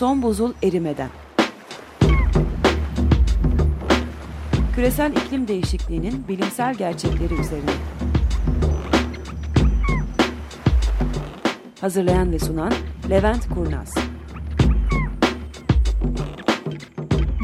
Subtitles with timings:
[0.00, 1.10] Son buzul erimeden.
[4.74, 7.70] Küresel iklim değişikliğinin bilimsel gerçekleri üzerine.
[11.80, 12.72] Hazırlayan ve sunan
[13.10, 13.94] Levent Kurnaz.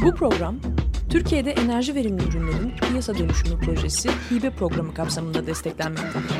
[0.05, 0.55] Bu program
[1.09, 6.35] Türkiye'de enerji verimli ürünlerin piyasa dönüşümü projesi hibe programı kapsamında desteklenmektedir.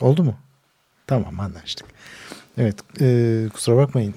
[0.00, 0.34] Oldu mu?
[1.06, 1.86] Tamam anlaştık.
[2.60, 4.14] Evet e, kusura bakmayın.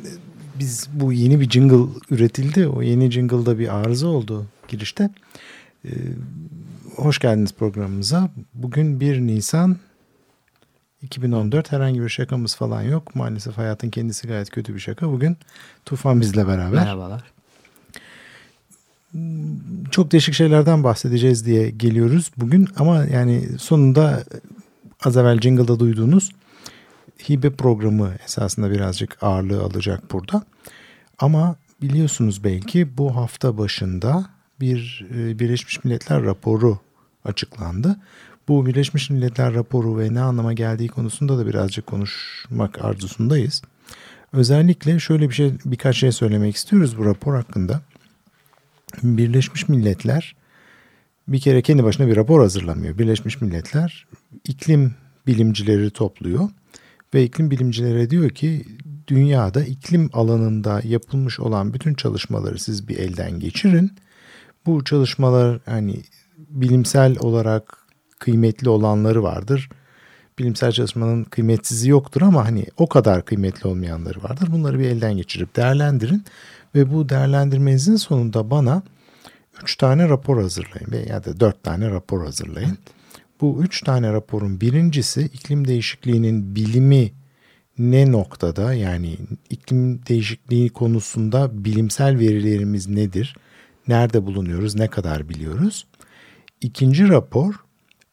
[0.60, 2.68] Biz bu yeni bir jingle üretildi.
[2.68, 5.10] O yeni jingle'da bir arıza oldu girişte.
[5.86, 5.92] E,
[6.96, 8.30] hoş geldiniz programımıza.
[8.54, 9.78] Bugün 1 Nisan
[11.02, 13.16] 2014 herhangi bir şakamız falan yok.
[13.16, 15.12] Maalesef hayatın kendisi gayet kötü bir şaka.
[15.12, 15.38] Bugün
[15.86, 16.80] Tufan bizle beraber.
[16.80, 17.24] Merhabalar.
[19.92, 24.24] Çok değişik şeylerden bahsedeceğiz diye geliyoruz bugün ama yani sonunda
[25.04, 26.32] az evvel jingle'da duyduğunuz
[27.30, 30.44] hibe programı esasında birazcık ağırlığı alacak burada.
[31.20, 34.26] Ama biliyorsunuz belki bu hafta başında
[34.60, 36.80] bir e, Birleşmiş Milletler raporu
[37.26, 37.96] açıklandı.
[38.48, 43.62] Bu Birleşmiş Milletler raporu ve ne anlama geldiği konusunda da birazcık konuşmak arzusundayız.
[44.34, 47.82] Özellikle şöyle bir şey birkaç şey söylemek istiyoruz bu rapor hakkında.
[49.04, 50.36] Birleşmiş Milletler
[51.28, 52.98] bir kere kendi başına bir rapor hazırlamıyor.
[52.98, 54.08] Birleşmiş Milletler
[54.46, 54.96] iklim
[55.28, 56.50] bilimcileri topluyor
[57.14, 58.66] ve iklim bilimcileri diyor ki
[59.08, 63.92] dünyada iklim alanında yapılmış olan bütün çalışmaları siz bir elden geçirin.
[64.66, 66.04] Bu çalışmalar hani
[66.38, 67.78] bilimsel olarak
[68.20, 69.70] kıymetli olanları vardır.
[70.40, 74.48] Bilimsel çalışmanın kıymetsizi yoktur ama hani o kadar kıymetli olmayanları vardır.
[74.52, 76.26] Bunları bir elden geçirip değerlendirin
[76.76, 78.84] ve bu değerlendirmenizin sonunda bana
[79.64, 82.78] 3 tane rapor hazırlayın veya da 4 tane rapor hazırlayın.
[83.44, 87.12] Bu 3 tane raporun birincisi iklim değişikliğinin bilimi
[87.78, 89.18] ne noktada yani
[89.50, 93.36] iklim değişikliği konusunda bilimsel verilerimiz nedir?
[93.88, 94.76] Nerede bulunuyoruz?
[94.76, 95.88] Ne kadar biliyoruz?
[96.62, 97.54] İkinci rapor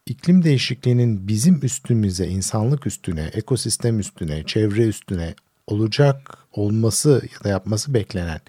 [0.07, 5.35] iklim değişikliğinin bizim üstümüze, insanlık üstüne, ekosistem üstüne, çevre üstüne
[5.67, 8.41] olacak olması ya da yapması beklenen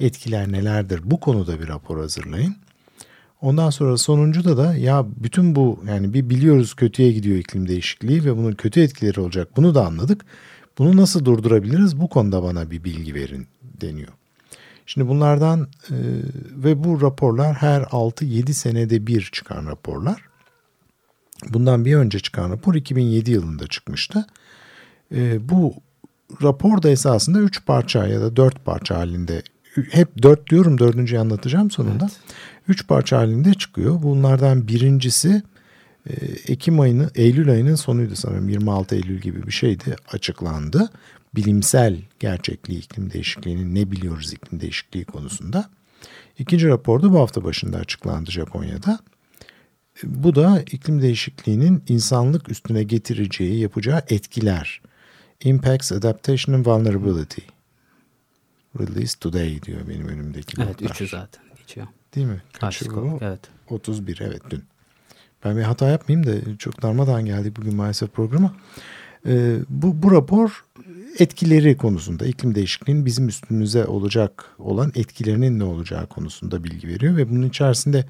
[0.00, 1.00] etkiler nelerdir?
[1.04, 2.56] Bu konuda bir rapor hazırlayın.
[3.42, 8.36] Ondan sonra sonuncuda da ya bütün bu yani bir biliyoruz kötüye gidiyor iklim değişikliği ve
[8.36, 9.48] bunun kötü etkileri olacak.
[9.56, 10.24] Bunu da anladık.
[10.78, 12.00] Bunu nasıl durdurabiliriz?
[12.00, 14.08] Bu konuda bana bir bilgi verin deniyor.
[14.86, 15.60] Şimdi bunlardan
[15.90, 15.96] e,
[16.56, 20.22] ve bu raporlar her 6-7 senede bir çıkan raporlar.
[21.48, 24.26] Bundan bir önce çıkan rapor 2007 yılında çıkmıştı.
[25.14, 25.74] E, bu
[26.42, 29.42] rapor da esasında 3 parça ya da 4 parça halinde
[29.90, 32.04] hep 4 diyorum dördüncüyü anlatacağım sonunda.
[32.04, 32.20] Evet.
[32.68, 34.02] 3 parça halinde çıkıyor.
[34.02, 35.42] Bunlardan birincisi
[36.10, 36.14] e,
[36.52, 40.90] Ekim ayının, Eylül ayının sonuydu sanırım 26 Eylül gibi bir şeydi açıklandı.
[41.34, 45.70] Bilimsel gerçekliği iklim değişikliğinin ne biliyoruz iklim değişikliği konusunda.
[46.38, 48.98] İkinci rapor da bu hafta başında açıklandı Japonya'da.
[50.04, 54.80] Bu da iklim değişikliğinin insanlık üstüne getireceği, yapacağı etkiler.
[55.44, 57.42] Impacts, Adaptation and Vulnerability.
[58.80, 60.62] Release Today diyor benim önümdeki.
[60.62, 61.86] Evet, üçü zaten geçiyor.
[62.14, 62.42] Değil mi?
[62.60, 63.18] Kaç bu?
[63.20, 63.40] Evet.
[63.70, 64.64] 31 evet dün.
[65.44, 68.54] Ben bir hata yapmayayım da çok darmadan geldik bugün maalesef programa.
[69.26, 70.64] Ee, bu, bu rapor
[71.18, 77.30] etkileri konusunda iklim değişikliğinin bizim üstümüze olacak olan etkilerinin ne olacağı konusunda bilgi veriyor ve
[77.30, 78.04] bunun içerisinde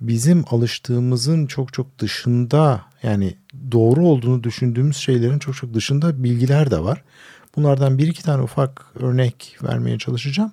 [0.00, 3.36] bizim alıştığımızın çok çok dışında yani
[3.72, 7.02] doğru olduğunu düşündüğümüz şeylerin çok çok dışında bilgiler de var.
[7.56, 10.52] Bunlardan bir iki tane ufak örnek vermeye çalışacağım.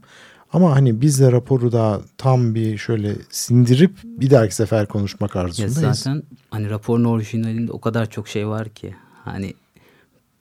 [0.53, 5.81] Ama hani biz de raporu da tam bir şöyle sindirip bir dahaki sefer konuşmak arzusundayız.
[5.81, 9.53] Ya zaten hani raporun orijinalinde o kadar çok şey var ki hani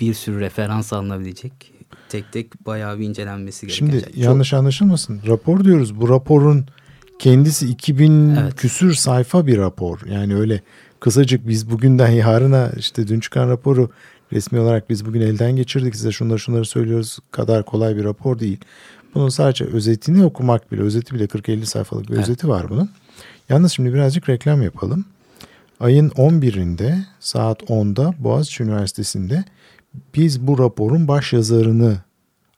[0.00, 1.52] bir sürü referans alınabilecek.
[2.08, 3.90] Tek tek bayağı bir incelenmesi gerekiyor.
[3.90, 4.16] Şimdi çok...
[4.16, 5.20] yanlış anlaşılmasın.
[5.26, 6.00] Rapor diyoruz.
[6.00, 6.66] Bu raporun
[7.18, 8.56] kendisi 2000 evet.
[8.56, 10.00] küsür sayfa bir rapor.
[10.06, 10.60] Yani öyle
[11.00, 13.90] kısacık biz bugünden yarına işte dün çıkan raporu
[14.32, 18.58] resmi olarak biz bugün elden geçirdik size şunları şunları söylüyoruz kadar kolay bir rapor değil.
[19.14, 22.22] Bunun sadece özetini okumak bile, özeti bile 40-50 sayfalık bir evet.
[22.22, 22.90] özeti var bunun.
[23.48, 25.04] Yalnız şimdi birazcık reklam yapalım.
[25.80, 29.44] Ayın 11'inde saat 10'da Boğaziçi Üniversitesi'nde
[30.14, 31.98] biz bu raporun baş yazarını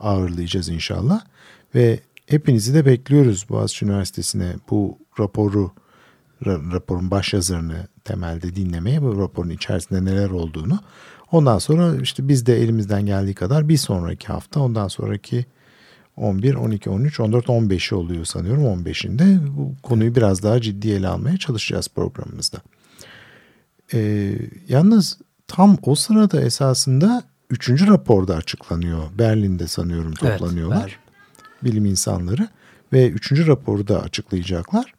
[0.01, 1.21] ağırlayacağız inşallah.
[1.75, 5.73] Ve hepinizi de bekliyoruz Boğaziçi Üniversitesi'ne bu raporu
[6.47, 10.79] raporun baş yazarını temelde dinlemeye bu raporun içerisinde neler olduğunu.
[11.33, 15.47] Ondan sonra işte biz de elimizden geldiği kadar bir sonraki hafta ondan sonraki
[16.17, 19.57] 11, 12, 13, 14, 15'i oluyor sanıyorum 15'inde.
[19.57, 22.59] Bu konuyu biraz daha ciddi ele almaya çalışacağız programımızda.
[23.95, 24.35] Ee,
[24.69, 25.19] yalnız
[25.49, 29.03] tam o sırada esasında üçüncü raporda açıklanıyor.
[29.19, 30.81] Berlin'de sanıyorum Evet, toplanıyorlar.
[30.81, 30.97] Berlin.
[31.65, 32.49] bilim insanları
[32.93, 34.95] ve üçüncü raporu da açıklayacaklar.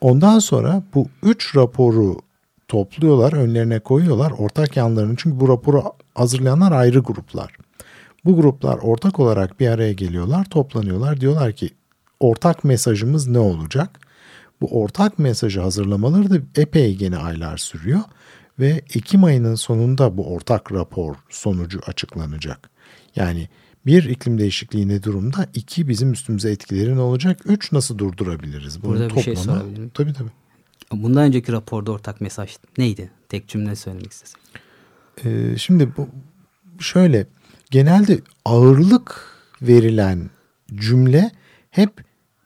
[0.00, 2.20] Ondan sonra bu üç raporu
[2.68, 5.14] topluyorlar, önlerine koyuyorlar ortak yanlarını.
[5.16, 5.82] Çünkü bu raporu
[6.14, 7.56] hazırlayanlar ayrı gruplar.
[8.24, 11.20] Bu gruplar ortak olarak bir araya geliyorlar, toplanıyorlar.
[11.20, 11.70] Diyorlar ki
[12.20, 14.00] ortak mesajımız ne olacak?
[14.60, 18.00] Bu ortak mesajı hazırlamaları da epey gene aylar sürüyor
[18.58, 22.70] ve Ekim ayının sonunda bu ortak rapor sonucu açıklanacak.
[23.16, 23.48] Yani
[23.86, 25.46] bir iklim değişikliği ne durumda?
[25.54, 27.40] İki bizim üstümüze etkileri ne olacak?
[27.44, 28.82] Üç nasıl durdurabiliriz?
[28.82, 29.90] Bunun Burada bir şey sorabilir miyim?
[29.94, 30.30] Tabii tabii.
[30.92, 33.10] Bundan önceki raporda ortak mesaj neydi?
[33.28, 34.40] Tek cümle söylemek istesem.
[35.24, 36.08] Ee, şimdi bu
[36.78, 37.26] şöyle
[37.72, 39.26] genelde ağırlık
[39.62, 40.30] verilen
[40.74, 41.30] cümle
[41.70, 41.90] hep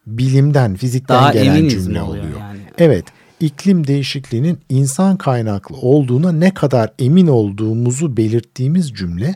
[0.06, 2.40] bilimden, fizikten Daha gelen cümle oluyor oluyor.
[2.40, 2.60] yani?
[2.78, 3.04] Evet,
[3.40, 9.34] iklim değişikliğinin insan kaynaklı olduğuna ne kadar emin olduğumuzu belirttiğimiz cümle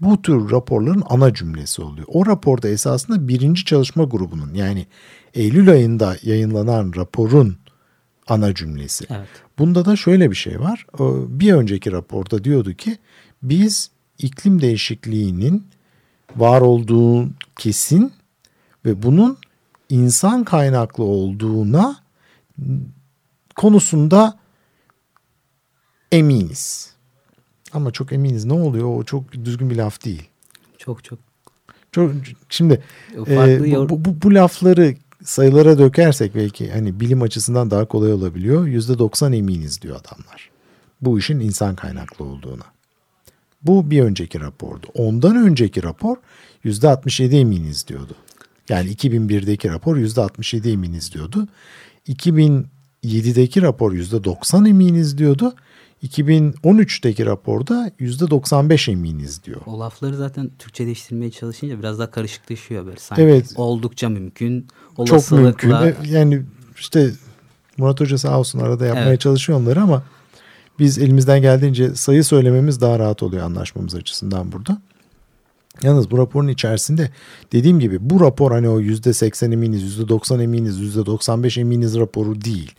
[0.00, 2.06] bu tür raporların ana cümlesi oluyor.
[2.10, 4.86] O raporda esasında birinci çalışma grubunun yani
[5.34, 7.56] Eylül ayında yayınlanan raporun
[8.28, 9.04] ana cümlesi.
[9.10, 9.28] Evet.
[9.58, 10.86] Bunda da şöyle bir şey var.
[10.98, 12.96] O Bir önceki raporda diyordu ki
[13.42, 13.90] biz
[14.24, 15.66] iklim değişikliğinin
[16.36, 18.12] var olduğu kesin
[18.84, 19.38] ve bunun
[19.88, 21.96] insan kaynaklı olduğuna
[23.56, 24.38] konusunda
[26.12, 26.92] eminiz.
[27.72, 28.96] Ama çok eminiz ne oluyor?
[28.96, 30.28] O çok düzgün bir laf değil.
[30.78, 31.18] Çok çok
[31.92, 32.12] Çok
[32.48, 32.82] şimdi
[33.16, 38.12] farklı e, yor- bu, bu, bu lafları sayılara dökersek belki hani bilim açısından daha kolay
[38.12, 38.66] olabiliyor.
[38.66, 40.50] Yüzde doksan eminiz diyor adamlar.
[41.00, 42.64] Bu işin insan kaynaklı olduğuna.
[43.62, 44.86] Bu bir önceki rapordu.
[44.94, 46.16] Ondan önceki rapor
[46.64, 48.14] yüzde 67 eminiz diyordu.
[48.68, 51.48] Yani 2001'deki rapor yüzde 67 eminiz diyordu.
[52.08, 55.54] 2007'deki rapor yüzde 90 eminiz diyordu.
[56.02, 59.60] 2013'teki raporda yüzde 95 eminiz diyor.
[59.66, 63.22] O lafları zaten Türkçeleştirmeye çalışınca biraz daha karışıklaşıyor böyle sanki.
[63.22, 63.52] Evet.
[63.56, 64.66] Oldukça mümkün.
[64.96, 66.04] Çok Olasılıkla, mümkün.
[66.04, 66.42] E, Yani
[66.78, 67.10] işte
[67.76, 69.20] Murat Hoca sağ olsun arada yapmaya Evet.
[69.20, 70.02] çalışıyor onları ama
[70.78, 74.78] biz elimizden geldiğince sayı söylememiz daha rahat oluyor anlaşmamız açısından burada.
[75.82, 77.10] Yalnız bu raporun içerisinde
[77.52, 81.58] dediğim gibi bu rapor hani o yüzde seksen eminiz, yüzde doksan eminiz, yüzde doksan beş
[81.58, 82.72] eminiz raporu değil.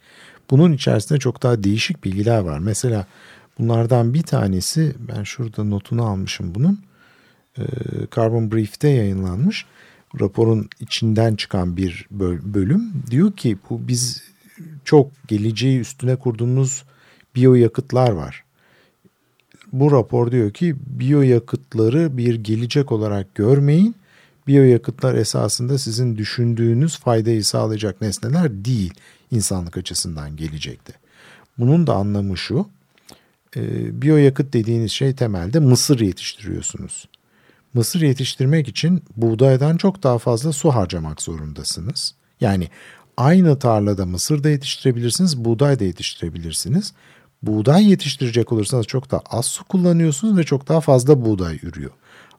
[0.52, 2.60] Bunun içerisinde çok daha değişik bilgiler var.
[2.60, 3.08] Mesela
[3.60, 6.80] bunlardan bir tanesi ben şurada notunu almışım bunun.
[8.16, 9.66] Carbon Brief'te yayınlanmış.
[10.22, 14.24] Raporun içinden çıkan bir böl- bölüm diyor ki bu biz
[14.86, 16.84] çok geleceği üstüne kurduğumuz
[17.36, 18.44] biyoyakıtlar var.
[19.74, 23.96] Bu rapor diyor ki biyoyakıtları bir gelecek olarak görmeyin.
[24.48, 28.94] Biyoyakıtlar esasında sizin düşündüğünüz faydayı sağlayacak nesneler değil
[29.32, 30.94] insanlık açısından gelecekte.
[31.58, 32.68] Bunun da anlamı şu.
[33.56, 33.62] E,
[34.02, 37.08] biyoyakıt dediğiniz şey temelde mısır yetiştiriyorsunuz.
[37.74, 42.16] Mısır yetiştirmek için buğdaydan çok daha fazla su harcamak zorundasınız.
[42.42, 42.70] Yani
[43.18, 46.94] aynı tarlada mısır da yetiştirebilirsiniz, buğday da yetiştirebilirsiniz.
[47.44, 51.92] Buğday yetiştirecek olursanız çok daha az su kullanıyorsunuz ve çok daha fazla buğday ürüyor.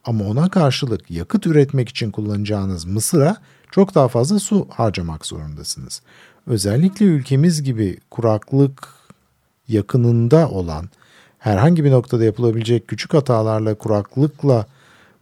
[0.03, 3.37] Ama ona karşılık yakıt üretmek için kullanacağınız mısıra
[3.71, 6.01] çok daha fazla su harcamak zorundasınız.
[6.47, 8.87] Özellikle ülkemiz gibi kuraklık
[9.67, 10.89] yakınında olan
[11.39, 14.65] herhangi bir noktada yapılabilecek küçük hatalarla kuraklıkla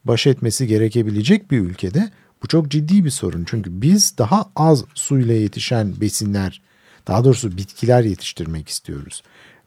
[0.06, 2.12] baş etmesi gerekebilecek bir ülkede
[2.44, 3.44] bu çok ciddi bir sorun.
[3.48, 6.62] Çünkü biz daha az suyla yetişen besinler,
[7.08, 9.24] daha doğrusu bitkiler yetiştirmek istiyoruz.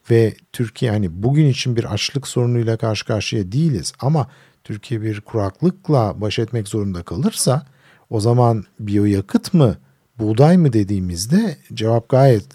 [0.09, 4.27] Ve Türkiye hani bugün için bir açlık sorunuyla karşı karşıya değiliz ama
[4.63, 7.65] Türkiye bir kuraklıkla baş etmek zorunda kalırsa
[8.09, 9.77] o zaman biyoyakıt mı,
[10.19, 12.45] buğday mı dediğimizde cevap gayet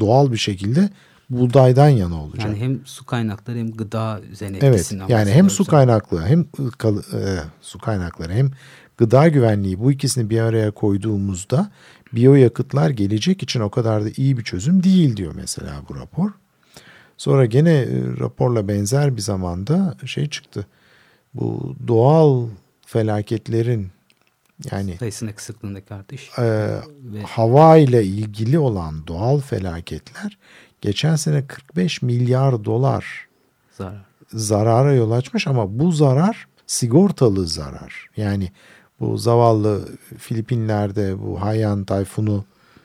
[0.00, 0.90] doğal bir şekilde
[1.30, 2.44] buğdaydan yana olacak.
[2.46, 7.78] yani hem su kaynakları hem gıda üzerine Evet yani hem su kaynaklı hem e, su
[7.78, 8.50] kaynakları hem
[8.96, 11.70] gıda güvenliği bu ikisini bir araya koyduğumuzda
[12.12, 16.30] biyoyakıtlar gelecek için o kadar da iyi bir çözüm değil diyor mesela bu rapor.
[17.22, 17.86] Sonra gene e,
[18.20, 20.66] raporla benzer bir zamanda şey çıktı.
[21.34, 22.46] Bu doğal
[22.86, 23.88] felaketlerin
[24.72, 26.30] yani sayısının kısıklığındaki artış.
[26.38, 30.38] e, Ve hava ile ilgili olan doğal felaketler
[30.80, 33.28] geçen sene 45 milyar dolar
[33.78, 34.04] zarar.
[34.32, 38.10] zarara yol açmış ama bu zarar sigortalı zarar.
[38.16, 38.52] Yani
[39.00, 39.88] bu zavallı
[40.18, 42.44] Filipinler'de bu Haiyan tayfunu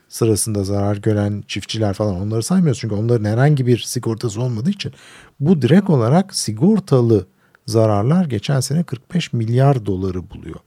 [0.09, 2.79] sırasında zarar gören çiftçiler falan onları saymıyoruz.
[2.79, 4.93] Çünkü onların herhangi bir sigortası olmadığı için
[5.39, 7.27] bu direkt olarak sigortalı
[7.65, 10.59] zararlar geçen sene 45 milyar doları buluyor.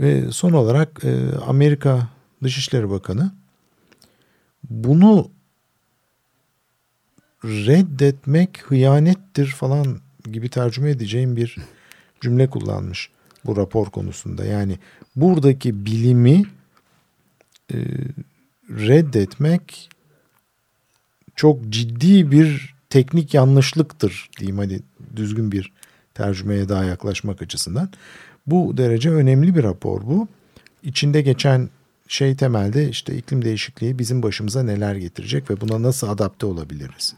[0.00, 2.08] Ve son olarak e, Amerika
[2.42, 3.32] Dışişleri Bakanı
[4.70, 5.30] bunu
[7.44, 11.56] reddetmek hıyanettir falan gibi tercüme edeceğim bir
[12.20, 13.10] cümle kullanmış
[13.46, 14.44] bu rapor konusunda.
[14.44, 14.78] Yani
[15.16, 16.44] buradaki bilimi
[17.72, 17.76] e,
[18.70, 19.90] reddetmek
[21.36, 24.82] çok ciddi bir teknik yanlışlıktır diyeyim hadi
[25.16, 25.72] düzgün bir
[26.14, 27.90] tercümeye daha yaklaşmak açısından.
[28.46, 30.28] Bu derece önemli bir rapor bu.
[30.82, 31.68] İçinde geçen
[32.08, 37.14] şey temelde işte iklim değişikliği bizim başımıza neler getirecek ve buna nasıl adapte olabiliriz?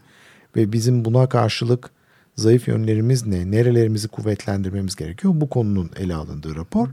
[0.55, 1.89] Ve bizim buna karşılık
[2.35, 3.51] zayıf yönlerimiz ne?
[3.51, 5.33] Nerelerimizi kuvvetlendirmemiz gerekiyor?
[5.37, 6.89] Bu konunun ele alındığı rapor.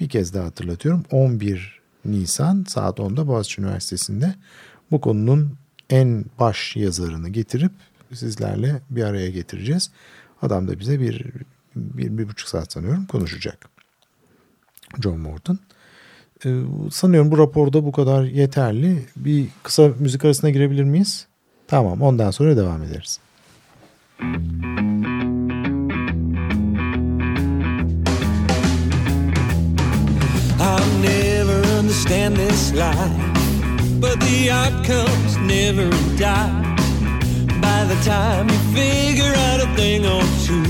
[0.00, 1.04] Bir kez daha hatırlatıyorum.
[1.10, 4.34] 11 Nisan saat 10'da Boğaziçi Üniversitesi'nde
[4.90, 5.54] bu konunun
[5.90, 7.72] en baş yazarını getirip
[8.12, 9.90] sizlerle bir araya getireceğiz.
[10.42, 11.26] Adam da bize bir,
[11.76, 13.68] bir, bir buçuk saat sanıyorum konuşacak.
[15.02, 15.58] John Morton.
[16.46, 19.06] Ee, sanıyorum bu raporda bu kadar yeterli.
[19.16, 21.26] Bir kısa müzik arasına girebilir miyiz?
[21.66, 23.20] Tamam ondan sonra devam ederiz.
[24.22, 24.91] I'll
[32.52, 33.30] this life.
[33.98, 36.60] But the outcome's never die.
[37.68, 40.66] By the time you figure out a thing or two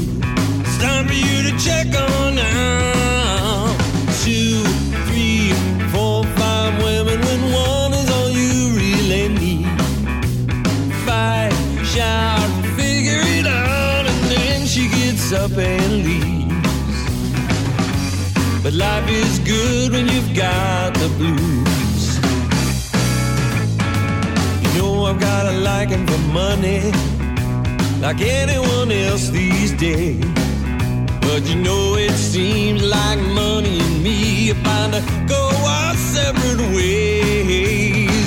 [0.62, 3.75] It's time for you to check on out
[4.23, 4.62] Two,
[5.07, 5.53] three,
[5.93, 9.81] four, five women when one is all you really need.
[11.07, 11.53] Fight,
[11.95, 17.01] shout, figure it out And then she gets up and leaves.
[18.62, 21.62] But life is good when you've got the blues
[25.12, 26.90] I've got a liking for money
[28.00, 30.25] Like anyone else these days
[31.21, 36.61] but you know it seems like money and me are bound to go our separate
[36.76, 38.22] ways.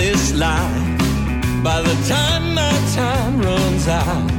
[0.00, 4.30] This life by the time my time runs out.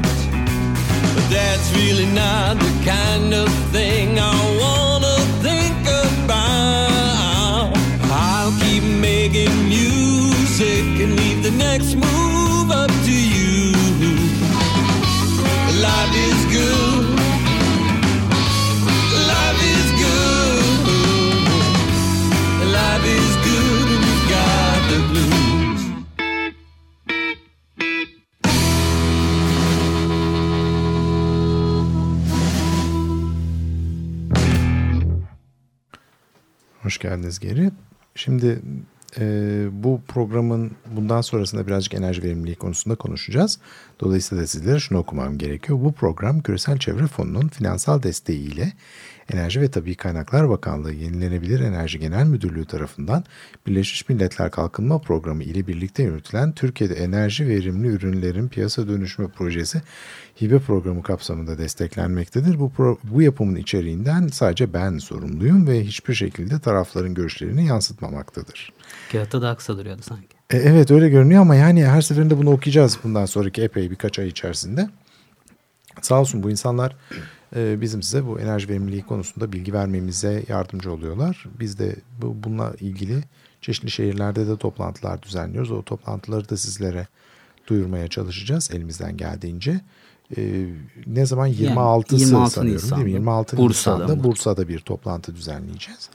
[1.14, 5.82] But that's really not the kind of thing I wanna think
[6.14, 7.78] about.
[8.28, 12.11] I'll keep making music and leave the next move
[36.92, 37.72] Hoş geldiniz geri.
[38.16, 38.62] Şimdi
[39.20, 39.24] e,
[39.72, 43.60] bu programın bundan sonrasında birazcık enerji verimliliği konusunda konuşacağız.
[44.00, 45.80] Dolayısıyla sizlere şunu okumam gerekiyor.
[45.82, 48.74] Bu program Küresel Çevre Fonu'nun finansal desteğiyle
[49.34, 53.24] Enerji ve Tabii Kaynaklar Bakanlığı Yenilenebilir Enerji Genel Müdürlüğü tarafından
[53.68, 59.82] Birleşmiş Milletler Kalkınma Programı ile birlikte yürütülen Türkiye'de enerji verimli ürünlerin piyasa dönüşümü projesi
[60.42, 62.60] hibe programı kapsamında desteklenmektedir.
[62.60, 68.74] Bu, pro, bu yapımın içeriğinden sadece ben sorumluyum ve hiçbir şekilde tarafların görüşlerini yansıtmamaktadır.
[69.12, 70.28] Kağıtta daha kısa duruyordu sanki.
[70.50, 74.28] E, evet öyle görünüyor ama yani her seferinde bunu okuyacağız bundan sonraki epey birkaç ay
[74.28, 74.90] içerisinde.
[76.02, 76.96] Sağ olsun bu insanlar
[77.56, 81.46] bizim size bu enerji verimliliği konusunda bilgi vermemize yardımcı oluyorlar.
[81.60, 83.24] Biz de bu, bununla ilgili
[83.62, 85.72] çeşitli şehirlerde de toplantılar düzenliyoruz.
[85.72, 87.08] O toplantıları da sizlere
[87.68, 89.82] duyurmaya çalışacağız elimizden geldiğince.
[90.38, 90.66] E,
[91.08, 93.12] ne zaman 26'sı Yani 26 sanıyorum Nisan'da değil mi?
[93.12, 94.24] 26 Bursa'da Nisan'da mı?
[94.24, 96.10] Bursa'da bir toplantı düzenleyeceğiz.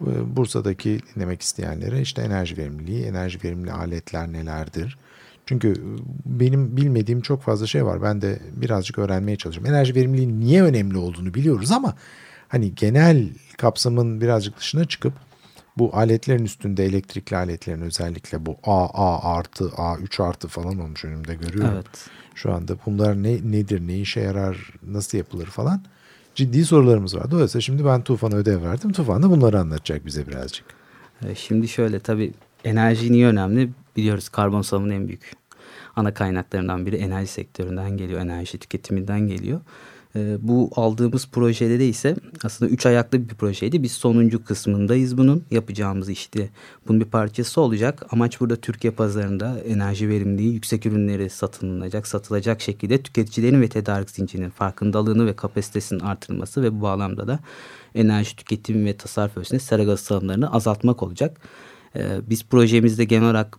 [0.00, 4.98] E, Bursa'daki dinlemek isteyenlere işte enerji verimliliği, enerji verimli aletler nelerdir?
[5.52, 5.74] Çünkü
[6.26, 8.02] benim bilmediğim çok fazla şey var.
[8.02, 9.74] Ben de birazcık öğrenmeye çalışıyorum.
[9.74, 11.94] Enerji verimliliğinin niye önemli olduğunu biliyoruz ama
[12.48, 13.28] hani genel
[13.58, 15.12] kapsamın birazcık dışına çıkıp
[15.78, 21.70] Bu aletlerin üstünde elektrikli aletlerin özellikle bu AA artı A3 artı falan olmuş önümde görüyorum.
[21.74, 22.08] Evet.
[22.34, 25.82] Şu anda bunlar ne nedir, ne işe yarar, nasıl yapılır falan
[26.34, 27.30] ciddi sorularımız var.
[27.30, 28.92] Dolayısıyla şimdi ben Tufan'a ödev verdim.
[28.92, 30.64] Tufan da bunları anlatacak bize birazcık.
[31.28, 32.32] E, şimdi şöyle tabii
[32.64, 33.70] enerji niye önemli?
[33.96, 35.41] Biliyoruz karbon salımının en büyük
[35.96, 39.60] ana kaynaklarından biri enerji sektöründen geliyor, enerji tüketiminden geliyor.
[40.16, 43.82] E, bu aldığımız projede de ise aslında üç ayaklı bir projeydi.
[43.82, 45.44] Biz sonuncu kısmındayız bunun.
[45.50, 46.48] Yapacağımız işte
[46.88, 48.06] bunun bir parçası olacak.
[48.10, 54.50] Amaç burada Türkiye pazarında enerji verimliliği yüksek ürünleri satılacak, satılacak şekilde tüketicilerin ve tedarik zincirinin
[54.50, 57.38] farkındalığını ve kapasitesinin artırılması ve bu bağlamda da
[57.94, 61.40] enerji tüketimi ve tasarruf ölçüsünde sera gazı salımlarını azaltmak olacak.
[61.96, 63.58] E, biz projemizde genel olarak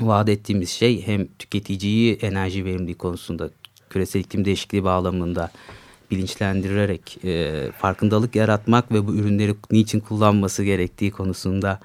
[0.00, 3.50] vaat ettiğimiz şey hem tüketiciyi enerji verimliliği konusunda
[3.90, 5.50] küresel iklim değişikliği bağlamında
[6.10, 11.80] bilinçlendirerek e, farkındalık yaratmak ve bu ürünleri niçin kullanması gerektiği konusunda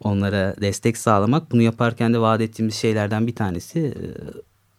[0.00, 1.52] onlara destek sağlamak.
[1.52, 4.06] Bunu yaparken de vaat ettiğimiz şeylerden bir tanesi e,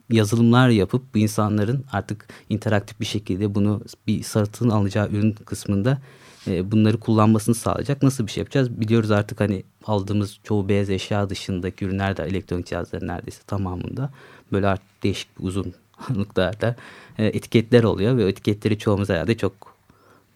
[0.10, 6.02] yazılımlar yapıp bu insanların artık interaktif bir şekilde bunu bir satın alacağı ürün kısmında
[6.48, 8.04] e, bunları kullanmasını sağlayacak.
[8.04, 8.80] Nasıl bir şey yapacağız?
[8.82, 14.14] Biliyoruz artık hani aldığımız çoğu beyaz eşya dışındaki ürünler de elektronik cihazların neredeyse tamamında
[14.52, 15.74] böyle artık değişik uzun
[16.10, 16.76] miktarda
[17.18, 19.78] e, etiketler oluyor ve etiketleri çoğumuz herhalde çok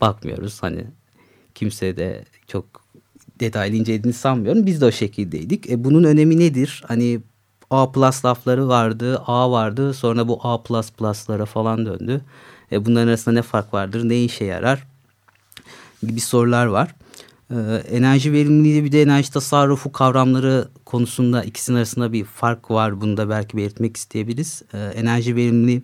[0.01, 0.63] bakmıyoruz.
[0.63, 0.85] Hani
[1.55, 2.65] kimse de çok
[3.39, 4.65] detaylı incelediğini sanmıyorum.
[4.65, 5.69] Biz de o şekildeydik.
[5.69, 6.83] E, bunun önemi nedir?
[6.87, 7.21] Hani
[7.71, 9.93] A plus lafları vardı, A vardı.
[9.93, 12.21] Sonra bu A plus plus'lara falan döndü.
[12.71, 14.87] E, bunların arasında ne fark vardır, ne işe yarar
[16.03, 16.95] gibi sorular var.
[17.51, 17.55] Ee,
[17.91, 23.01] enerji verimliliği bir de enerji tasarrufu kavramları konusunda ikisinin arasında bir fark var.
[23.01, 24.63] Bunu da belki belirtmek isteyebiliriz.
[24.73, 25.81] Ee, enerji verimliliği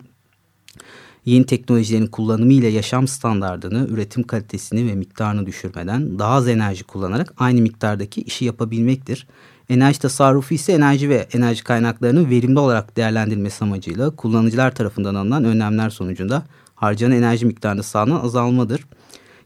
[1.24, 7.34] yeni teknolojilerin kullanımı ile yaşam standartını, üretim kalitesini ve miktarını düşürmeden daha az enerji kullanarak
[7.36, 9.26] aynı miktardaki işi yapabilmektir.
[9.68, 15.90] Enerji tasarrufu ise enerji ve enerji kaynaklarının verimli olarak değerlendirilmesi amacıyla kullanıcılar tarafından alınan önlemler
[15.90, 16.42] sonucunda
[16.74, 18.84] harcanan enerji miktarını sağlanan azalmadır.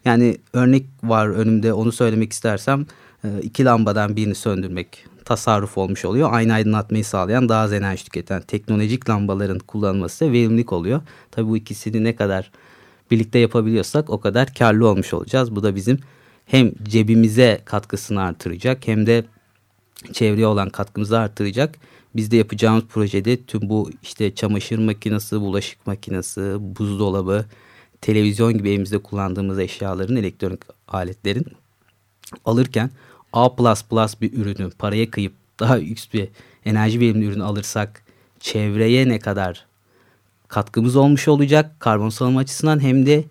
[0.04, 2.86] Yani örnek var önümde onu söylemek istersem
[3.24, 6.28] e, iki lambadan birini söndürmek tasarruf olmuş oluyor.
[6.32, 11.00] Aynı aydınlatmayı sağlayan daha az enerji tüketen teknolojik lambaların kullanılması da verimlilik oluyor.
[11.30, 12.50] Tabii bu ikisini ne kadar
[13.10, 15.56] birlikte yapabiliyorsak o kadar karlı olmuş olacağız.
[15.56, 15.98] Bu da bizim
[16.46, 19.24] hem cebimize katkısını artıracak hem de
[20.12, 21.78] çevreye olan katkımızı artıracak.
[22.16, 27.44] Biz de yapacağımız projede tüm bu işte çamaşır makinesi, bulaşık makinesi, buzdolabı,
[28.00, 31.46] televizyon gibi evimizde kullandığımız eşyaların, elektronik aletlerin
[32.44, 32.90] alırken
[33.32, 33.50] A++
[34.20, 36.28] bir ürünü paraya kıyıp daha üst bir
[36.64, 38.02] enerji verimli ürünü alırsak
[38.40, 39.66] çevreye ne kadar
[40.48, 43.24] katkımız olmuş olacak karbon salımı açısından hem de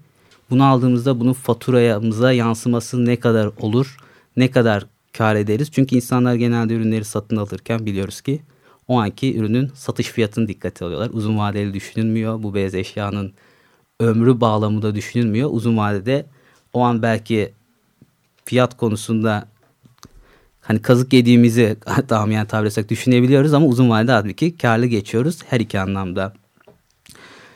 [0.50, 3.98] bunu aldığımızda bunun faturamıza yansıması ne kadar olur,
[4.38, 4.86] ne kadar
[5.18, 5.72] kar ederiz.
[5.72, 8.42] Çünkü insanlar genelde ürünleri satın alırken biliyoruz ki
[8.88, 11.10] o anki ürünün satış fiyatını dikkate alıyorlar.
[11.14, 12.44] Uzun vadeli düşünülmüyor.
[12.44, 13.34] Bu beyaz eşyanın
[14.00, 15.50] ömrü bağlamında düşünülmüyor.
[15.54, 16.26] Uzun vadede
[16.74, 17.54] o an belki
[18.46, 19.48] fiyat konusunda
[20.62, 21.78] hani kazık yediğimizi
[22.08, 26.34] tahminen tabir etsek düşünebiliyoruz ama uzun vadede halbuki karlı geçiyoruz her iki anlamda.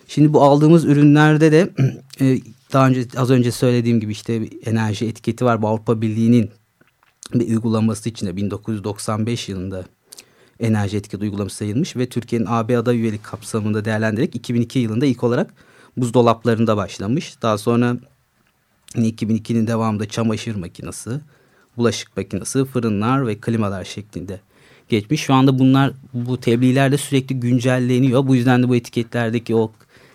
[0.08, 1.70] Şimdi bu aldığımız ürünlerde de
[2.22, 2.40] e,
[2.74, 5.62] daha önce az önce söylediğim gibi işte enerji etiketi var.
[5.62, 6.52] Bu Avrupa Birliği'nin
[7.40, 9.86] bir uygulaması içinde 1995 yılında
[10.60, 15.54] enerji etiketi uygulaması sayılmış ve Türkiye'nin AB aday üyelik kapsamında değerlendirerek 2002 yılında ilk olarak
[15.98, 17.42] buzdolaplarında başlamış.
[17.42, 17.98] Daha sonra
[18.96, 21.10] 2002'nin devamında çamaşır makinesi,
[21.78, 24.40] bulaşık makinesi, fırınlar ve klimalar şeklinde
[24.90, 25.22] geçmiş.
[25.22, 28.28] Şu anda bunlar bu tebliğler de sürekli güncelleniyor.
[28.28, 29.72] Bu yüzden de bu etiketlerdeki o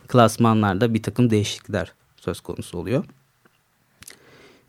[0.08, 3.04] klasmanlarda bir takım değişiklikler söz konusu oluyor.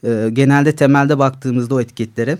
[0.04, 2.38] Ee, genelde temelde baktığımızda o etiketlere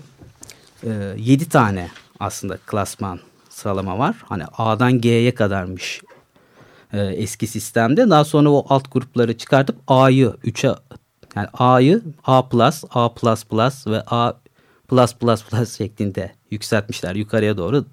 [0.84, 1.88] e, 7 tane
[2.20, 4.16] aslında klasman sıralama var.
[4.28, 6.02] Hani A'dan G'ye kadarmış
[6.92, 8.10] e, eski sistemde.
[8.10, 10.78] Daha sonra o alt grupları çıkartıp A'yı 3'e
[11.36, 12.42] yani A'yı A+,
[12.90, 13.10] A++
[13.86, 14.36] ve A++
[15.66, 17.84] şeklinde yükseltmişler yukarıya doğru.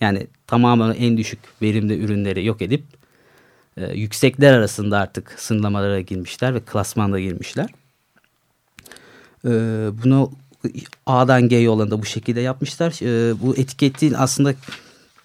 [0.00, 2.84] Yani tamamen en düşük verimli ürünleri yok edip
[3.76, 7.70] e, yüksekler arasında artık sınırlamalara girmişler ve klasmanda girmişler.
[9.48, 9.52] E,
[10.04, 10.32] bunu
[11.06, 12.98] A'dan G yolunda bu şekilde yapmışlar.
[13.02, 14.54] E, bu etiketin aslında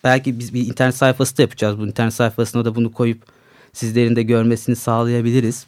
[0.03, 1.79] belki biz bir internet sayfası da yapacağız.
[1.79, 3.23] Bu internet sayfasına da bunu koyup
[3.73, 5.65] sizlerin de görmesini sağlayabiliriz.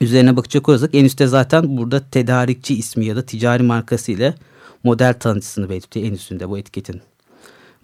[0.00, 4.34] Üzerine bakacak olursak en üstte zaten burada tedarikçi ismi ya da ticari markası ile
[4.84, 7.00] model tanıtısını belirtiyor en üstünde bu etiketin.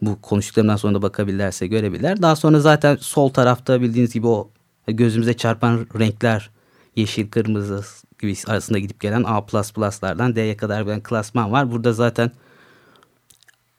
[0.02, 2.22] Bu konuştuklarımdan sonra da bakabilirlerse görebilirler.
[2.22, 4.50] Daha sonra zaten sol tarafta bildiğiniz gibi o
[4.86, 6.50] gözümüze çarpan renkler
[6.96, 7.84] yeşil kırmızı
[8.20, 11.72] gibi arasında gidip gelen A++'lardan D'ye kadar bir klasman var.
[11.72, 12.30] Burada zaten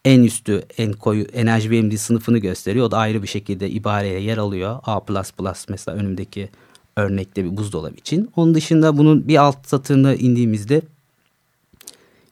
[0.05, 2.85] en üstü en koyu enerji verimliliği sınıfını gösteriyor.
[2.85, 4.79] O da ayrı bir şekilde ibareyle yer alıyor.
[4.83, 5.01] A++
[5.69, 6.49] mesela önümdeki
[6.95, 8.31] örnekte bir buzdolabı için.
[8.35, 10.81] Onun dışında bunun bir alt satırına indiğimizde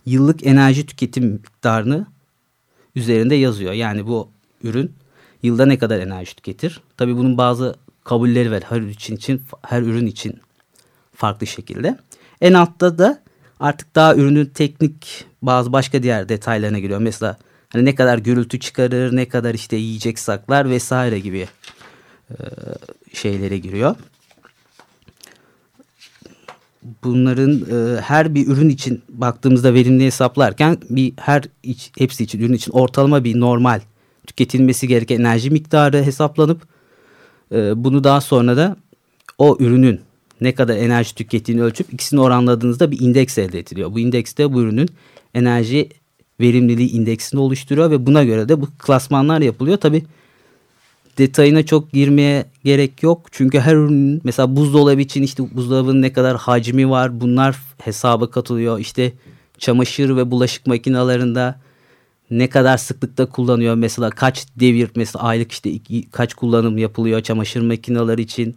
[0.05, 2.05] yıllık enerji tüketim miktarını
[2.95, 3.73] üzerinde yazıyor.
[3.73, 4.29] Yani bu
[4.63, 4.93] ürün
[5.43, 6.81] yılda ne kadar enerji tüketir?
[6.97, 10.39] Tabii bunun bazı kabulleri var her ürün için, her ürün için
[11.15, 11.97] farklı şekilde.
[12.41, 13.23] En altta da
[13.59, 16.99] artık daha ürünün teknik bazı başka diğer detaylarına giriyor.
[16.99, 17.37] Mesela
[17.69, 21.47] hani ne kadar gürültü çıkarır, ne kadar işte yiyecek saklar vesaire gibi
[22.29, 22.35] e,
[23.13, 23.95] şeylere giriyor.
[27.03, 32.53] Bunların e, her bir ürün için baktığımızda verimli hesaplarken bir her iç, hepsi için ürün
[32.53, 33.81] için ortalama bir normal
[34.27, 36.61] tüketilmesi gereken enerji miktarı hesaplanıp
[37.51, 38.75] e, bunu daha sonra da
[39.37, 40.01] o ürünün
[40.41, 43.93] ne kadar enerji tükettiğini ölçüp ikisini oranladığınızda bir indeks elde ediliyor.
[43.93, 44.89] Bu indekste bu ürünün
[45.33, 45.89] enerji
[46.39, 49.77] verimliliği indeksini oluşturuyor ve buna göre de bu klasmanlar yapılıyor.
[49.77, 50.03] Tabi
[51.17, 53.27] detayına çok girmeye gerek yok.
[53.31, 58.79] Çünkü her ürünün mesela buzdolabı için işte buzdolabının ne kadar hacmi var bunlar hesaba katılıyor.
[58.79, 59.13] İşte
[59.57, 61.55] çamaşır ve bulaşık makinelerinde
[62.31, 67.61] ne kadar sıklıkta kullanıyor mesela kaç devir mesela aylık işte iki, kaç kullanım yapılıyor çamaşır
[67.61, 68.55] makineleri için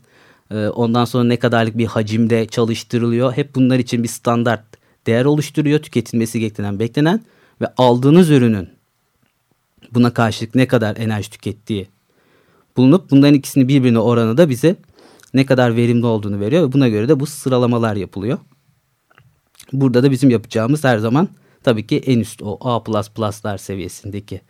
[0.54, 4.64] ondan sonra ne kadarlık bir hacimde çalıştırılıyor hep bunlar için bir standart
[5.06, 7.20] değer oluşturuyor tüketilmesi gerekilen beklenen
[7.60, 8.68] ve aldığınız ürünün
[9.94, 11.88] buna karşılık ne kadar enerji tükettiği
[12.76, 14.76] bulunup bunların ikisini birbirine oranı da bize
[15.34, 18.38] ne kadar verimli olduğunu veriyor ve buna göre de bu sıralamalar yapılıyor.
[19.72, 21.28] Burada da bizim yapacağımız her zaman
[21.62, 24.40] tabii ki en üst o A++'lar seviyesindeki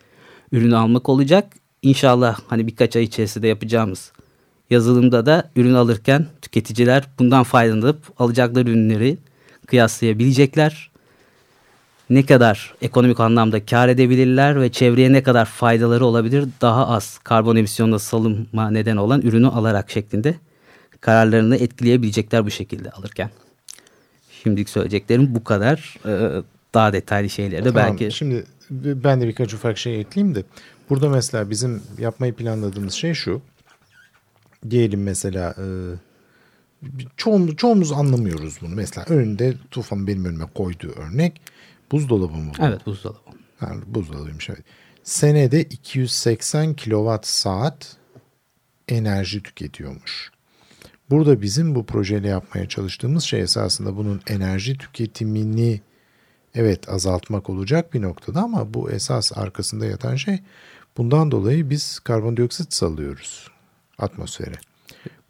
[0.53, 1.53] ürünü almak olacak.
[1.83, 4.13] İnşallah hani birkaç ay içerisinde yapacağımız
[4.71, 9.19] yazılımda da ürün alırken tüketiciler bundan faydalanıp alacakları ürünleri
[9.67, 10.91] kıyaslayabilecekler.
[12.11, 17.57] Ne kadar ekonomik anlamda kar edebilirler ve çevreye ne kadar faydaları olabilir daha az karbon
[17.57, 20.35] emisyonuna salınma neden olan ürünü alarak şeklinde
[21.01, 23.31] kararlarını etkileyebilecekler bu şekilde alırken.
[24.43, 25.97] Şimdilik söyleyeceklerim bu kadar.
[26.07, 26.43] Ee,
[26.75, 28.17] daha detaylı şeyleri de tamam, belki.
[28.17, 30.45] Şimdi ben de birkaç ufak şey ekleyeyim de.
[30.91, 33.43] Burada mesela bizim yapmayı planladığımız şey şu.
[34.71, 35.67] Diyelim mesela e,
[37.17, 38.75] çoğumuz, çoğumuz anlamıyoruz bunu.
[38.75, 41.41] Mesela önünde Tufan benim önüme koyduğu örnek
[41.93, 42.65] buzdolabı mı bu?
[42.65, 43.19] Evet buzdolabı.
[43.61, 44.65] Yani buzdolabıymış evet.
[45.03, 47.97] Senede 280 kilowatt saat
[48.89, 50.31] enerji tüketiyormuş.
[51.11, 55.81] Burada bizim bu projeyle yapmaya çalıştığımız şey esasında bunun enerji tüketimini
[56.55, 60.39] evet azaltmak olacak bir noktada ama bu esas arkasında yatan şey
[60.97, 63.51] bundan dolayı biz karbondioksit salıyoruz
[63.99, 64.55] atmosfere.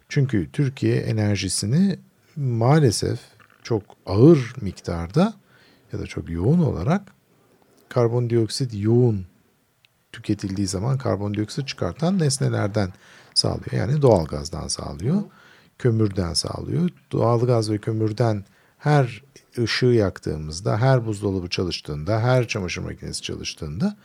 [0.09, 1.99] Çünkü Türkiye enerjisini
[2.35, 3.19] maalesef
[3.63, 5.33] çok ağır miktarda
[5.93, 7.01] ya da çok yoğun olarak
[7.89, 9.25] karbondioksit yoğun
[10.11, 12.93] tüketildiği zaman karbondioksit çıkartan nesnelerden
[13.33, 13.71] sağlıyor.
[13.71, 15.21] Yani doğalgazdan sağlıyor,
[15.77, 16.89] kömürden sağlıyor.
[17.11, 18.45] Doğalgaz ve kömürden
[18.77, 19.23] her
[19.57, 23.97] ışığı yaktığımızda, her buzdolabı çalıştığında, her çamaşır makinesi çalıştığında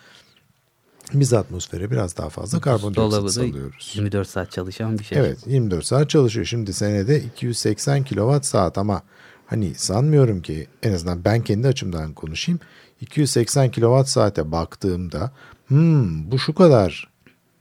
[1.13, 3.93] biz atmosfere biraz daha fazla karbondioksit salıyoruz.
[3.95, 5.19] 24 saat çalışan bir şey.
[5.19, 6.47] Evet 24 saat çalışıyor.
[6.47, 9.03] Şimdi senede 280 kilowatt saat ama
[9.47, 12.61] hani sanmıyorum ki en azından ben kendi açımdan konuşayım.
[13.01, 15.33] 280 kilowatt saate baktığımda
[15.67, 17.11] hmm, bu şu kadar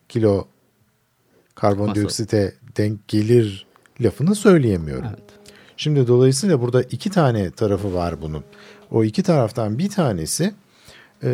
[0.10, 0.48] kilo
[1.56, 3.66] karbondioksite denk gelir
[4.02, 5.08] lafını söyleyemiyorum.
[5.10, 5.24] Evet.
[5.78, 8.44] Şimdi dolayısıyla burada iki tane tarafı var bunun.
[8.92, 10.54] O iki taraftan bir tanesi
[11.24, 11.32] e,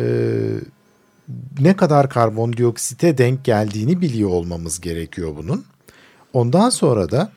[1.60, 5.64] ne kadar karbondioksite denk geldiğini biliyor olmamız gerekiyor bunun.
[6.32, 7.32] Ondan sonra da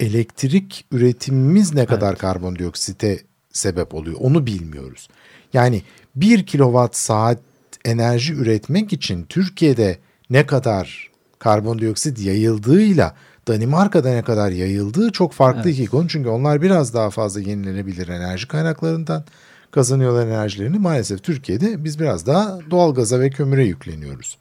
[0.00, 2.20] elektrik üretimimiz ne kadar evet.
[2.20, 3.20] karbondioksite
[3.52, 5.08] sebep oluyor onu bilmiyoruz.
[5.52, 5.82] Yani
[6.16, 7.38] 1 kilowatt saat
[7.84, 9.98] enerji üretmek için Türkiye'de
[10.30, 13.14] ne kadar karbondioksit yayıldığıyla
[13.48, 15.78] Danimarka'da ne kadar yayıldığı çok farklı evet.
[15.78, 16.08] iki konu.
[16.08, 19.24] Çünkü onlar biraz daha fazla yenilenebilir enerji kaynaklarından
[19.70, 20.78] kazanıyorlar enerjilerini.
[20.78, 24.38] Maalesef Türkiye'de biz biraz daha doğalgaza ve kömüre yükleniyoruz.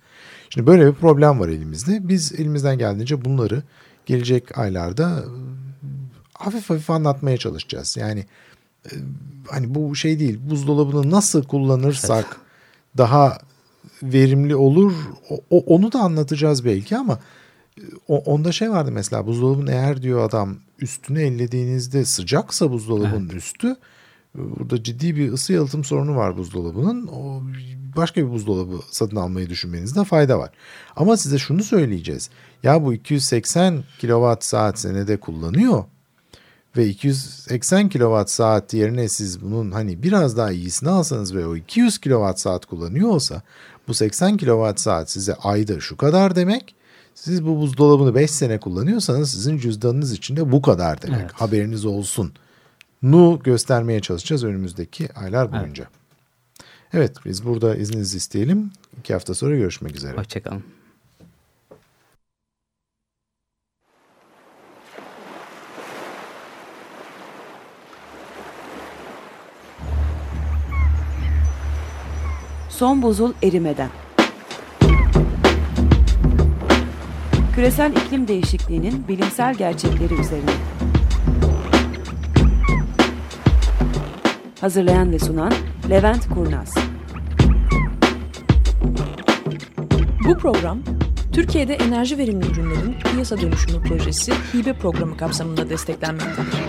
[0.50, 2.08] Şimdi böyle bir problem var elimizde.
[2.08, 3.64] Biz elimizden geldiğince bunları
[4.06, 5.24] gelecek aylarda ıı,
[6.34, 7.98] hafif hafif anlatmaya çalışacağız.
[7.98, 8.26] Yani
[8.94, 9.00] ıı,
[9.48, 12.38] hani bu şey değil buzdolabını nasıl kullanırsak
[12.98, 13.38] daha
[14.04, 14.94] verimli olur
[15.50, 17.20] o, onu da anlatacağız belki ama
[18.08, 23.44] o, onda şey vardı mesela buzdolabının eğer diyor adam üstünü ellediğinizde sıcaksa buzdolabının evet.
[23.44, 23.76] üstü
[24.38, 27.08] burada ciddi bir ısı yalıtım sorunu var buzdolabının.
[27.08, 27.42] O
[27.96, 30.50] başka bir buzdolabı satın almayı düşünmenizde fayda var.
[30.96, 32.30] Ama size şunu söyleyeceğiz.
[32.64, 35.84] Ya bu 280 kilowatt saat senede kullanıyor.
[36.78, 41.98] ve 280 kilowatt saat yerine siz bunun hani biraz daha iyisini alsanız ve o 200
[41.98, 43.42] kilowatt saat kullanıyor olsa
[43.88, 46.76] bu 80 kilowatt saat size ayda şu kadar demek.
[47.16, 51.22] Siz bu buzdolabını 5 sene kullanıyorsanız sizin cüzdanınız içinde bu kadar demek.
[51.22, 51.32] Evet.
[51.34, 52.34] Haberiniz olsun.
[53.04, 55.84] Nu göstermeye çalışacağız önümüzdeki aylar boyunca.
[55.84, 55.98] Evet.
[56.94, 58.72] Evet biz burada izninizi isteyelim.
[59.00, 60.18] İki hafta sonra görüşmek üzere.
[60.18, 60.64] Hoşçakalın.
[72.70, 73.90] Son buzul erimeden.
[77.56, 80.52] Küresel iklim değişikliğinin bilimsel gerçekleri üzerine.
[84.62, 85.54] Hazırlayan ve sunan
[85.90, 86.76] Levent Kurnaz.
[90.28, 90.80] Bu program
[91.34, 96.60] Türkiye'de enerji verimli ürünlerin piyasa dönüşümü projesi hibe programı kapsamında desteklenmektedir.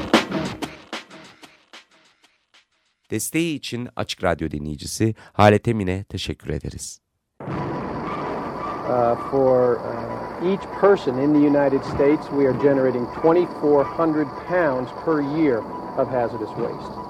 [3.10, 7.00] Desteği için Açık Radyo dinleyicisi Halet Emine teşekkür ederiz.
[7.40, 15.20] Uh, for uh, each person in the United States, we are generating 2,400 pounds per
[15.20, 15.58] year
[15.98, 17.07] of hazardous waste.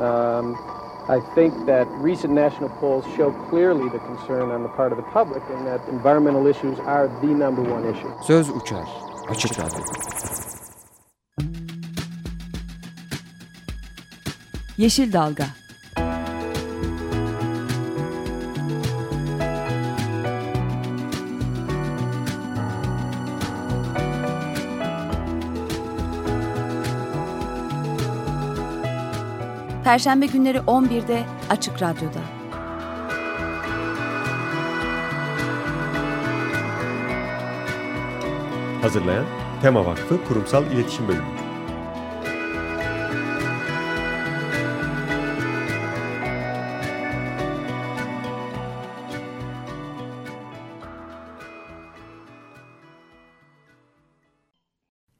[0.00, 0.56] Um,
[1.08, 5.04] I think that recent national polls show clearly the concern on the part of the
[5.12, 8.10] public and that environmental issues are the number one issue.
[8.26, 8.88] Söz uçar.
[9.30, 9.84] Açık Radyo.
[14.76, 15.46] Yeşil Dalga
[29.90, 32.20] Perşembe günleri 11'de Açık Radyo'da.
[38.82, 39.26] Hazırlayan
[39.62, 41.24] Tema Vakfı Kurumsal İletişim Bölümü.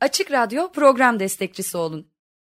[0.01, 2.10] Açık Radyo program destekçisi olun.